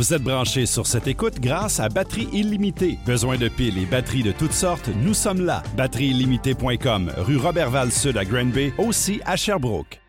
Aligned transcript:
Vous 0.00 0.14
êtes 0.14 0.22
branché 0.22 0.64
sur 0.64 0.86
cette 0.86 1.08
écoute 1.08 1.40
grâce 1.40 1.78
à 1.78 1.90
Batterie 1.90 2.26
Illimitée. 2.32 2.98
Besoin 3.04 3.36
de 3.36 3.48
piles 3.48 3.76
et 3.76 3.84
batteries 3.84 4.22
de 4.22 4.32
toutes 4.32 4.54
sortes, 4.54 4.88
nous 5.02 5.12
sommes 5.12 5.44
là. 5.44 5.62
Batterieillimitée.com, 5.76 7.12
rue 7.18 7.36
Robertval 7.36 7.92
Sud 7.92 8.16
à 8.16 8.24
Granby, 8.24 8.72
aussi 8.78 9.20
à 9.26 9.36
Sherbrooke. 9.36 10.00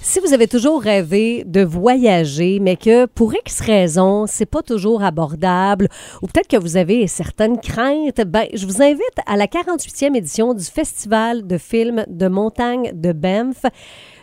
Si 0.00 0.20
vous 0.20 0.32
avez 0.32 0.48
toujours 0.48 0.80
rêvé 0.80 1.44
de 1.44 1.62
voyager, 1.62 2.60
mais 2.60 2.76
que 2.76 3.04
pour 3.04 3.34
X 3.34 3.60
raisons, 3.60 4.24
c'est 4.26 4.46
pas 4.46 4.62
toujours 4.62 5.02
abordable, 5.02 5.88
ou 6.22 6.28
peut-être 6.28 6.48
que 6.48 6.56
vous 6.56 6.78
avez 6.78 7.06
certaines 7.06 7.60
craintes, 7.60 8.22
ben, 8.26 8.46
je 8.54 8.64
vous 8.64 8.80
invite 8.80 9.18
à 9.26 9.36
la 9.36 9.48
48e 9.48 10.16
édition 10.16 10.54
du 10.54 10.64
Festival 10.64 11.46
de 11.46 11.58
films 11.58 12.06
de 12.08 12.28
montagne 12.28 12.90
de 12.94 13.12
Banff. 13.12 13.64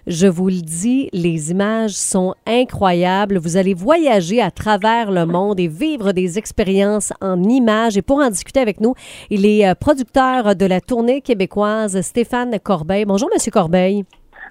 Je 0.06 0.28
vous 0.28 0.50
le 0.50 0.60
dis, 0.60 1.10
les 1.14 1.52
images 1.52 1.94
sont 1.94 2.36
incroyables. 2.46 3.38
Vous 3.38 3.56
allez 3.56 3.74
voyager 3.74 4.42
à 4.42 4.52
travers 4.52 5.12
le 5.12 5.26
monde 5.26 5.62
et 5.62 5.70
vivre 5.70 6.12
des 6.12 6.38
expériences 6.38 7.14
en 7.21 7.42
images. 7.42 7.96
Et 7.96 8.02
pour 8.02 8.18
en 8.18 8.30
discuter 8.30 8.60
avec 8.60 8.82
nous, 8.82 8.96
il 9.30 9.46
est 9.46 9.66
euh, 9.66 9.75
producteur 9.75 10.58
de 10.58 10.66
la 10.66 10.82
tournée 10.82 11.21
québécoise 11.21 12.02
Stéphane 12.02 12.60
Corbeil. 12.61 13.06
Bonjour, 13.06 13.30
Monsieur 13.34 13.52
Corbeil. 13.52 14.04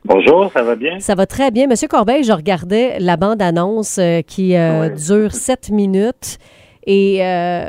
Bonjour, 0.06 0.50
ça 0.54 0.62
va 0.62 0.74
bien? 0.74 0.98
Ça 1.00 1.14
va 1.14 1.26
très 1.26 1.50
bien. 1.50 1.66
Monsieur 1.66 1.86
Corbeil, 1.86 2.24
je 2.24 2.32
regardais 2.32 2.98
la 2.98 3.18
bande-annonce 3.18 3.98
euh, 3.98 4.22
qui 4.22 4.56
euh, 4.56 4.88
dure 4.88 5.32
7 5.32 5.68
minutes 5.68 6.38
et 6.86 7.18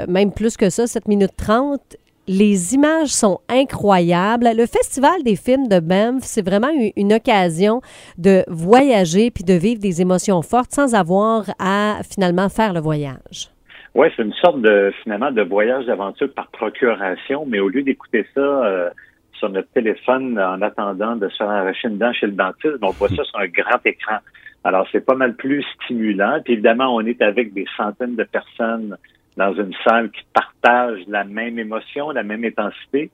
même 0.08 0.32
plus 0.32 0.58
que 0.58 0.72
ça, 0.72 0.88
7 0.88 1.08
minutes 1.08 1.36
30. 1.38 1.80
Les 2.28 2.74
images 2.74 3.10
sont 3.10 3.40
incroyables. 3.50 4.48
Le 4.56 4.66
Festival 4.66 5.24
des 5.26 5.36
films 5.36 5.68
de 5.68 5.82
Banff, 5.82 6.24
c'est 6.24 6.46
vraiment 6.46 6.72
une, 6.96 7.12
occasion 7.12 7.82
de 8.18 8.44
voyager 8.48 9.30
puis 9.30 9.44
de 9.44 9.54
vivre 9.54 9.82
des 9.82 10.02
émotions 10.02 10.42
fortes 10.42 10.72
sans 10.72 10.96
avoir 10.96 11.44
à 11.60 11.98
finalement 12.10 12.48
faire 12.48 12.72
le 12.72 12.80
voyage. 12.80 13.50
Oui, 13.94 14.08
c'est 14.16 14.24
une 14.24 14.34
sorte 14.34 14.62
de 14.62 14.94
finalement 15.04 15.32
de 15.32 15.42
voyage 15.42 15.86
d'aventure 15.86 16.34
par 16.34 16.48
procuration, 16.48 17.46
mais 17.46 17.60
au 17.60 17.68
lieu 17.68 17.84
d'écouter 17.84 18.26
ça 18.34 18.40
euh, 18.40 18.90
sur 19.34 19.50
notre 19.50 19.70
téléphone 19.72 20.40
en 20.40 20.62
attendant 20.62 21.18
de 21.18 21.28
se 21.28 21.36
faire 21.36 21.50
arracher 21.50 21.90
une 21.90 21.98
dent 21.98 22.14
chez 22.14 22.28
le 22.28 22.32
dentiste, 22.32 22.78
on 22.82 22.92
voit 22.92 23.10
ça 23.10 23.24
sur 23.26 23.38
un 23.38 23.48
grand 23.48 23.86
écran. 23.86 24.20
Alors, 24.64 24.88
c'est 24.94 25.06
pas 25.06 25.16
mal 25.16 25.36
plus 25.36 25.64
stimulant. 25.76 26.40
Puis 26.44 26.54
évidemment, 26.54 26.96
on 26.96 27.02
est 27.02 27.22
avec 27.22 27.54
des 27.54 27.66
centaines 27.76 28.16
de 28.16 28.24
personnes 28.24 28.96
dans 29.38 29.54
une 29.54 29.74
salle 29.84 30.10
qui 30.12 30.22
partage 30.34 31.00
la 31.08 31.24
même 31.24 31.60
émotion, 31.60 32.12
la 32.12 32.24
même 32.24 32.44
intensité. 32.46 33.10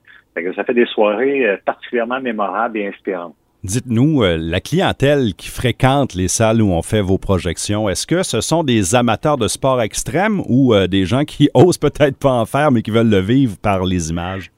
ça 0.56 0.64
fait 0.64 0.74
des 0.74 0.86
soirées 0.86 1.48
euh, 1.48 1.58
particulièrement 1.66 2.20
mémorables 2.20 2.78
et 2.78 2.88
inspirantes. 2.88 3.36
Dites-nous, 3.64 4.24
euh, 4.24 4.38
la 4.40 4.62
clientèle 4.62 5.34
qui 5.36 5.50
fréquente 5.50 6.14
les 6.14 6.30
salles 6.30 6.62
où 6.62 6.72
on 6.72 6.82
fait 6.82 7.02
vos 7.02 7.18
projections, 7.18 7.90
est-ce 7.90 8.08
que 8.08 8.24
ce 8.24 8.40
sont 8.40 8.64
des 8.64 8.96
amateurs 8.96 9.38
de 9.38 9.50
sport 9.50 9.82
extrême 9.82 10.42
ou 10.48 10.74
euh, 10.74 10.88
des 10.88 11.06
gens 11.06 11.26
qui 11.26 11.50
osent 11.54 11.78
peut-être 11.78 12.18
pas 12.18 12.32
en 12.32 12.46
faire, 12.46 12.72
mais 12.72 12.82
qui 12.82 12.92
veulent 12.92 13.10
le 13.10 13.20
vivre 13.20 13.58
par 13.62 13.84
les 13.86 14.10
images? 14.10 14.52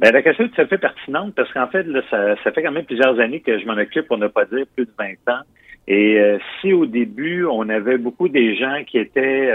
Bien, 0.00 0.12
la 0.12 0.22
question 0.22 0.44
est 0.44 0.48
tout 0.48 0.60
à 0.60 0.66
fait 0.66 0.78
pertinente 0.78 1.34
parce 1.34 1.52
qu'en 1.52 1.66
fait, 1.68 1.84
ça, 2.10 2.36
fait 2.52 2.62
quand 2.62 2.70
même 2.70 2.84
plusieurs 2.84 3.18
années 3.18 3.40
que 3.40 3.58
je 3.58 3.66
m'en 3.66 3.74
occupe, 3.76 4.06
pour 4.06 4.18
ne 4.18 4.28
pas 4.28 4.44
dire 4.44 4.64
plus 4.76 4.86
de 4.86 4.92
20 4.96 5.34
ans. 5.34 5.42
Et 5.88 6.20
si 6.60 6.72
au 6.72 6.86
début, 6.86 7.46
on 7.46 7.68
avait 7.68 7.98
beaucoup 7.98 8.28
des 8.28 8.56
gens 8.56 8.84
qui 8.86 8.98
étaient 8.98 9.50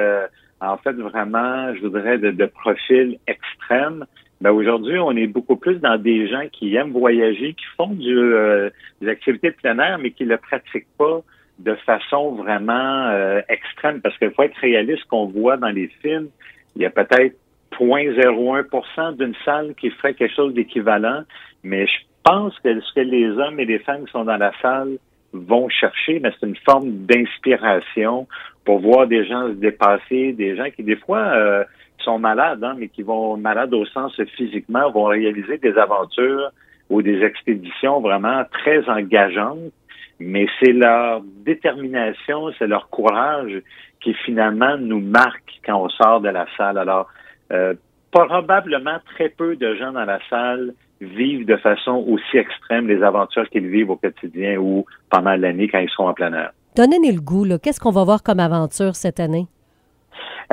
en 0.63 0.77
fait 0.77 0.93
vraiment, 0.93 1.73
je 1.75 1.81
voudrais, 1.81 2.17
de, 2.17 2.31
de 2.31 2.45
profil 2.45 3.19
extrême. 3.27 4.05
Ben 4.41 4.51
aujourd'hui, 4.51 4.97
on 4.99 5.11
est 5.11 5.27
beaucoup 5.27 5.55
plus 5.55 5.79
dans 5.79 5.97
des 5.97 6.27
gens 6.27 6.47
qui 6.51 6.75
aiment 6.75 6.91
voyager, 6.91 7.53
qui 7.53 7.65
font 7.77 7.93
du, 7.93 8.17
euh, 8.17 8.69
des 9.01 9.07
activités 9.07 9.51
de 9.51 9.55
plein 9.55 9.79
air, 9.79 9.97
mais 9.99 10.11
qui 10.11 10.23
ne 10.23 10.29
le 10.29 10.37
pratiquent 10.37 10.87
pas 10.97 11.21
de 11.59 11.75
façon 11.75 12.31
vraiment 12.31 13.07
euh, 13.09 13.41
extrême. 13.47 14.01
Parce 14.01 14.17
qu'il 14.17 14.31
faut 14.31 14.43
être 14.43 14.57
réaliste, 14.57 15.05
qu'on 15.05 15.27
voit 15.27 15.57
dans 15.57 15.69
les 15.69 15.87
films, 16.01 16.29
il 16.75 16.81
y 16.81 16.85
a 16.85 16.89
peut-être 16.89 17.35
0.01% 17.79 19.17
d'une 19.17 19.35
salle 19.45 19.73
qui 19.75 19.89
ferait 19.91 20.13
quelque 20.13 20.35
chose 20.35 20.53
d'équivalent, 20.53 21.23
mais 21.63 21.87
je 21.87 21.99
pense 22.23 22.57
que 22.59 22.79
ce 22.79 22.93
que 22.93 23.01
les 23.01 23.29
hommes 23.29 23.59
et 23.59 23.65
les 23.65 23.79
femmes 23.79 24.05
qui 24.05 24.11
sont 24.11 24.25
dans 24.25 24.37
la 24.37 24.51
salle 24.61 24.97
vont 25.33 25.67
chercher, 25.69 26.19
mais 26.19 26.31
c'est 26.39 26.47
une 26.47 26.55
forme 26.57 27.05
d'inspiration 27.05 28.27
pour 28.65 28.79
voir 28.79 29.07
des 29.07 29.25
gens 29.25 29.47
se 29.47 29.53
dépasser, 29.53 30.33
des 30.33 30.55
gens 30.55 30.69
qui 30.75 30.83
des 30.83 30.95
fois 30.95 31.19
euh, 31.19 31.63
sont 31.99 32.19
malades, 32.19 32.63
hein, 32.63 32.75
mais 32.77 32.87
qui 32.87 33.03
vont 33.03 33.37
malades 33.37 33.73
au 33.73 33.85
sens 33.85 34.19
physiquement, 34.35 34.91
vont 34.91 35.05
réaliser 35.05 35.57
des 35.57 35.77
aventures 35.77 36.51
ou 36.89 37.01
des 37.01 37.23
expéditions 37.23 38.01
vraiment 38.01 38.43
très 38.51 38.87
engageantes, 38.89 39.71
mais 40.19 40.47
c'est 40.59 40.73
leur 40.73 41.21
détermination, 41.45 42.51
c'est 42.57 42.67
leur 42.67 42.89
courage 42.89 43.61
qui 44.01 44.13
finalement 44.13 44.77
nous 44.77 44.99
marque 44.99 45.59
quand 45.65 45.81
on 45.83 45.89
sort 45.89 46.21
de 46.21 46.29
la 46.29 46.45
salle. 46.57 46.77
Alors, 46.77 47.09
euh, 47.51 47.73
probablement 48.11 48.99
très 49.15 49.29
peu 49.29 49.55
de 49.55 49.75
gens 49.75 49.91
dans 49.91 50.05
la 50.05 50.19
salle 50.29 50.73
vivent 51.01 51.45
de 51.45 51.57
façon 51.57 52.05
aussi 52.07 52.37
extrême 52.37 52.87
les 52.87 53.01
aventures 53.01 53.49
qu'ils 53.49 53.67
vivent 53.67 53.89
au 53.89 53.95
quotidien 53.95 54.57
ou 54.57 54.85
pendant 55.09 55.35
l'année 55.35 55.67
quand 55.67 55.79
ils 55.79 55.89
sont 55.89 56.03
en 56.03 56.13
plein 56.13 56.33
air. 56.33 56.51
Donnez-nous 56.75 57.15
le 57.15 57.21
goût. 57.21 57.45
Qu'est-ce 57.61 57.79
qu'on 57.79 57.91
va 57.91 58.03
voir 58.03 58.23
comme 58.23 58.39
aventure 58.39 58.95
cette 58.95 59.19
année? 59.19 59.45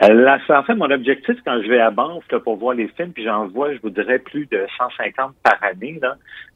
Euh, 0.04 0.36
en 0.48 0.62
fait, 0.62 0.74
mon 0.74 0.90
objectif 0.90 1.36
quand 1.44 1.60
je 1.62 1.68
vais 1.68 1.80
à 1.80 1.90
Banff 1.90 2.24
pour 2.44 2.56
voir 2.56 2.74
les 2.74 2.88
films, 2.88 3.12
puis 3.12 3.24
j'en 3.24 3.48
vois, 3.48 3.74
je 3.74 3.80
vous 3.82 3.90
dirais, 3.90 4.18
plus 4.18 4.46
de 4.46 4.66
150 4.78 5.34
par 5.42 5.58
année, 5.62 6.00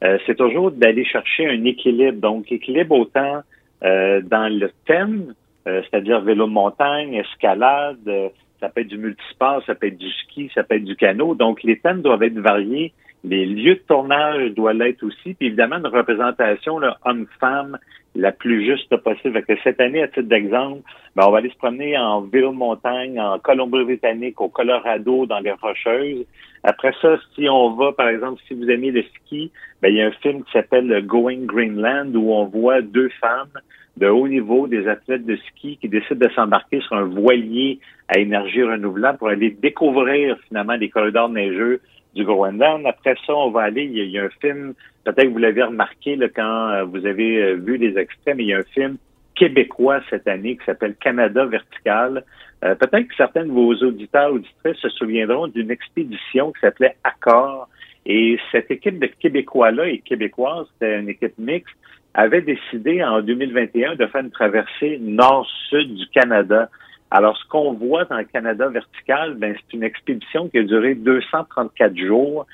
euh, 0.02 0.18
c'est 0.26 0.36
toujours 0.36 0.70
d'aller 0.70 1.04
chercher 1.04 1.48
un 1.48 1.64
équilibre. 1.64 2.20
Donc, 2.20 2.50
équilibre 2.52 2.96
autant 2.98 3.40
euh, 3.84 4.20
dans 4.22 4.52
le 4.52 4.70
thème, 4.86 5.34
c'est-à-dire 5.66 6.20
vélo 6.20 6.46
de 6.46 6.52
montagne, 6.52 7.14
escalade, 7.14 8.30
ça 8.60 8.68
peut 8.68 8.82
être 8.82 8.88
du 8.88 8.98
multisport, 8.98 9.62
ça 9.64 9.74
peut 9.74 9.86
être 9.86 9.96
du 9.96 10.10
ski, 10.10 10.50
ça 10.54 10.62
peut 10.62 10.76
être 10.76 10.84
du 10.84 10.94
canot. 10.94 11.34
Donc, 11.34 11.62
les 11.62 11.78
thèmes 11.78 12.02
doivent 12.02 12.22
être 12.22 12.38
variés 12.38 12.92
les 13.24 13.46
lieux 13.46 13.76
de 13.76 13.82
tournage 13.88 14.50
doivent 14.52 14.76
l'être 14.76 15.02
aussi. 15.02 15.34
Puis 15.34 15.46
évidemment, 15.46 15.76
une 15.76 15.86
représentation 15.86 16.78
homme-femme 17.04 17.78
la 18.14 18.32
plus 18.32 18.64
juste 18.64 18.96
possible. 18.98 19.42
que 19.42 19.54
cette 19.62 19.80
année, 19.80 20.02
à 20.02 20.08
titre 20.08 20.22
d'exemple, 20.22 20.82
ben, 21.16 21.24
on 21.26 21.30
va 21.30 21.38
aller 21.38 21.50
se 21.50 21.56
promener 21.56 21.98
en 21.98 22.20
vélo 22.22 22.50
de 22.50 22.56
montagne, 22.56 23.20
en 23.20 23.38
Colombie-Britannique, 23.38 24.40
au 24.40 24.48
Colorado, 24.48 25.26
dans 25.26 25.40
les 25.40 25.52
Rocheuses. 25.52 26.24
Après 26.62 26.92
ça, 27.02 27.16
si 27.34 27.48
on 27.48 27.74
va, 27.74 27.92
par 27.92 28.08
exemple, 28.08 28.40
si 28.48 28.54
vous 28.54 28.70
aimez 28.70 28.90
le 28.90 29.02
ski, 29.02 29.50
ben, 29.82 29.88
il 29.88 29.96
y 29.96 30.02
a 30.02 30.06
un 30.06 30.12
film 30.12 30.44
qui 30.44 30.52
s'appelle 30.52 31.04
Going 31.06 31.46
Greenland 31.46 32.14
où 32.14 32.32
on 32.32 32.46
voit 32.46 32.80
deux 32.80 33.10
femmes 33.20 33.60
de 33.96 34.08
haut 34.08 34.26
niveau, 34.26 34.66
des 34.66 34.88
athlètes 34.88 35.24
de 35.24 35.36
ski 35.36 35.78
qui 35.80 35.88
décident 35.88 36.26
de 36.26 36.32
s'embarquer 36.32 36.80
sur 36.80 36.96
un 36.96 37.04
voilier 37.04 37.78
à 38.08 38.18
énergie 38.18 38.62
renouvelable 38.62 39.18
pour 39.18 39.28
aller 39.28 39.50
découvrir 39.50 40.36
finalement 40.48 40.74
les 40.74 40.88
corridors 40.88 41.28
neigeux 41.28 41.80
du 42.14 42.24
Groenland. 42.24 42.86
Après 42.86 43.14
ça, 43.26 43.34
on 43.34 43.50
va 43.50 43.62
aller, 43.62 43.84
il 43.84 44.10
y 44.10 44.18
a, 44.18 44.24
un 44.24 44.28
film, 44.40 44.74
peut-être 45.04 45.24
que 45.24 45.32
vous 45.32 45.38
l'avez 45.38 45.62
remarqué 45.62 46.16
là, 46.16 46.28
quand 46.28 46.70
euh, 46.70 46.84
vous 46.84 47.06
avez 47.06 47.42
euh, 47.42 47.54
vu 47.54 47.76
les 47.76 47.98
extraits, 47.98 48.36
mais 48.36 48.44
il 48.44 48.48
y 48.48 48.54
a 48.54 48.58
un 48.58 48.70
film 48.74 48.96
québécois 49.34 50.00
cette 50.10 50.28
année 50.28 50.56
qui 50.56 50.64
s'appelle 50.64 50.94
Canada 50.96 51.44
Vertical. 51.44 52.24
Euh, 52.64 52.74
peut-être 52.74 53.08
que 53.08 53.14
certains 53.16 53.44
de 53.44 53.50
vos 53.50 53.74
auditeurs 53.74 54.32
auditrices 54.32 54.78
se 54.78 54.88
souviendront 54.90 55.48
d'une 55.48 55.70
expédition 55.70 56.52
qui 56.52 56.60
s'appelait 56.60 56.96
Accord. 57.02 57.68
Et 58.06 58.38
cette 58.52 58.70
équipe 58.70 58.98
de 58.98 59.06
Québécois-là 59.06 59.88
et 59.88 59.98
Québécoises, 59.98 60.66
c'était 60.74 61.00
une 61.00 61.08
équipe 61.08 61.36
mixte, 61.38 61.74
avait 62.12 62.42
décidé 62.42 63.02
en 63.02 63.22
2021 63.22 63.96
de 63.96 64.06
faire 64.06 64.20
une 64.20 64.30
traversée 64.30 64.98
nord-sud 65.00 65.94
du 65.94 66.06
Canada. 66.08 66.68
Alors, 67.16 67.36
ce 67.36 67.46
qu'on 67.46 67.74
voit 67.74 68.04
dans 68.06 68.18
le 68.18 68.24
Canada 68.24 68.66
vertical, 68.66 69.34
ben, 69.34 69.54
c'est 69.54 69.76
une 69.76 69.84
expédition 69.84 70.48
qui 70.48 70.58
a 70.58 70.64
duré 70.64 70.96
234 70.96 71.96
jours, 71.96 72.44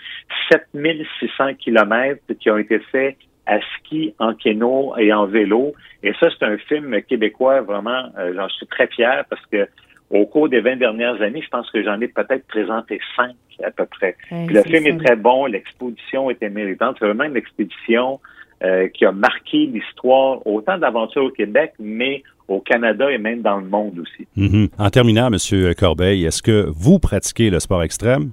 7600 0.52 1.54
kilomètres 1.54 2.20
qui 2.38 2.50
ont 2.50 2.58
été 2.58 2.78
faits 2.92 3.16
à 3.46 3.58
ski, 3.78 4.14
en 4.18 4.34
kéno 4.34 4.92
et 4.98 5.14
en 5.14 5.24
vélo. 5.24 5.72
Et 6.02 6.12
ça, 6.20 6.28
c'est 6.28 6.44
un 6.44 6.58
film 6.58 7.00
québécois, 7.08 7.62
vraiment, 7.62 8.10
euh, 8.18 8.34
j'en 8.36 8.50
suis 8.50 8.66
très 8.66 8.86
fier 8.88 9.24
parce 9.30 9.44
que 9.46 9.66
au 10.10 10.26
cours 10.26 10.50
des 10.50 10.60
20 10.60 10.76
dernières 10.76 11.22
années, 11.22 11.40
je 11.40 11.48
pense 11.48 11.70
que 11.70 11.82
j'en 11.82 11.98
ai 12.02 12.08
peut-être 12.08 12.46
présenté 12.46 13.00
cinq 13.16 13.36
à 13.64 13.70
peu 13.70 13.86
près. 13.86 14.14
le 14.30 14.62
film 14.62 14.86
est 14.86 15.02
très 15.02 15.16
bon, 15.16 15.46
l'exposition 15.46 16.28
était 16.28 16.50
méritante. 16.50 16.96
C'est 16.98 17.06
vraiment 17.06 17.24
une 17.24 17.36
expédition 17.36 18.20
euh, 18.62 18.88
qui 18.88 19.06
a 19.06 19.12
marqué 19.12 19.64
l'histoire 19.64 20.46
autant 20.46 20.76
d'aventures 20.76 21.24
au 21.24 21.30
Québec, 21.30 21.72
mais 21.78 22.22
au 22.50 22.60
Canada 22.60 23.10
et 23.10 23.18
même 23.18 23.42
dans 23.42 23.58
le 23.58 23.66
monde 23.66 23.98
aussi. 24.00 24.26
Mhm. 24.36 24.68
En 24.78 24.90
terminant, 24.90 25.28
M. 25.28 25.74
Corbeil, 25.74 26.24
est-ce 26.24 26.42
que 26.42 26.66
vous 26.68 26.98
pratiquez 26.98 27.48
le 27.48 27.60
sport 27.60 27.82
extrême? 27.82 28.32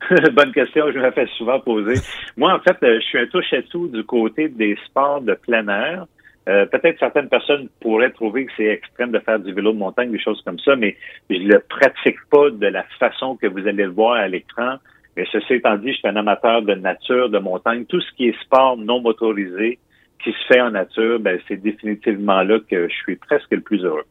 Bonne 0.32 0.52
question, 0.52 0.90
je 0.90 0.98
me 0.98 1.10
fais 1.10 1.26
souvent 1.36 1.60
poser. 1.60 2.00
Moi, 2.36 2.52
en 2.52 2.58
fait, 2.60 2.76
euh, 2.82 2.98
je 3.00 3.04
suis 3.04 3.18
un 3.18 3.26
touche-à-tout 3.26 3.88
du 3.88 4.02
côté 4.04 4.48
des 4.48 4.76
sports 4.86 5.20
de 5.20 5.34
plein 5.34 5.68
air. 5.68 6.06
Euh, 6.48 6.64
peut-être 6.64 6.98
certaines 6.98 7.28
personnes 7.28 7.68
pourraient 7.80 8.10
trouver 8.10 8.46
que 8.46 8.52
c'est 8.56 8.64
extrême 8.64 9.12
de 9.12 9.18
faire 9.18 9.38
du 9.38 9.52
vélo 9.52 9.72
de 9.72 9.78
montagne, 9.78 10.10
des 10.10 10.18
choses 10.18 10.40
comme 10.42 10.58
ça, 10.58 10.74
mais 10.74 10.96
je 11.28 11.36
ne 11.36 11.48
le 11.48 11.60
pratique 11.60 12.16
pas 12.30 12.48
de 12.50 12.66
la 12.66 12.82
façon 12.98 13.36
que 13.36 13.46
vous 13.46 13.68
allez 13.68 13.84
le 13.84 13.90
voir 13.90 14.14
à 14.14 14.26
l'écran. 14.26 14.76
Mais 15.16 15.26
ceci 15.30 15.54
étant 15.54 15.76
dit, 15.76 15.92
je 15.92 15.98
suis 15.98 16.08
un 16.08 16.16
amateur 16.16 16.62
de 16.62 16.74
nature, 16.74 17.28
de 17.28 17.38
montagne. 17.38 17.84
Tout 17.84 18.00
ce 18.00 18.10
qui 18.16 18.28
est 18.28 18.40
sport 18.40 18.78
non 18.78 19.00
motorisé 19.00 19.78
qui 20.22 20.32
se 20.32 20.46
fait 20.52 20.60
en 20.60 20.70
nature, 20.70 21.18
ben, 21.20 21.38
c'est 21.48 21.56
définitivement 21.56 22.42
là 22.42 22.58
que 22.70 22.88
je 22.88 22.94
suis 22.94 23.16
presque 23.16 23.50
le 23.50 23.60
plus 23.60 23.84
heureux. 23.84 24.04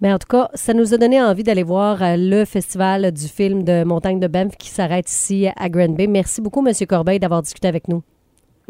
Mais 0.00 0.12
en 0.12 0.18
tout 0.18 0.28
cas, 0.28 0.48
ça 0.54 0.72
nous 0.72 0.94
a 0.94 0.96
donné 0.96 1.20
envie 1.20 1.42
d'aller 1.42 1.62
voir 1.62 2.02
euh, 2.02 2.16
le 2.16 2.46
festival 2.46 3.12
du 3.12 3.26
film 3.26 3.64
de 3.64 3.84
Montagne 3.84 4.18
de 4.18 4.28
Banff 4.28 4.56
qui 4.56 4.68
s'arrête 4.68 5.10
ici 5.10 5.48
à 5.56 5.68
Grand 5.68 5.94
Bay. 5.94 6.06
Merci 6.06 6.40
beaucoup, 6.40 6.66
M. 6.66 6.72
Corbeil, 6.88 7.18
d'avoir 7.18 7.42
discuté 7.42 7.68
avec 7.68 7.86
nous. 7.86 8.02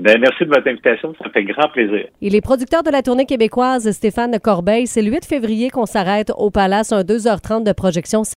Ben, 0.00 0.18
merci 0.18 0.44
de 0.44 0.48
votre 0.48 0.66
invitation. 0.66 1.14
Ça 1.22 1.28
fait 1.30 1.44
grand 1.44 1.68
plaisir. 1.68 2.06
Et 2.22 2.30
les 2.30 2.40
producteurs 2.40 2.82
de 2.82 2.90
la 2.90 3.02
tournée 3.02 3.26
québécoise, 3.26 3.90
Stéphane 3.90 4.40
Corbeil, 4.40 4.86
c'est 4.86 5.02
le 5.02 5.10
8 5.10 5.26
février 5.26 5.68
qu'on 5.68 5.84
s'arrête 5.84 6.32
au 6.38 6.50
Palace, 6.50 6.90
un 6.90 7.02
2h30 7.02 7.64
de 7.64 7.72
projection. 7.72 8.24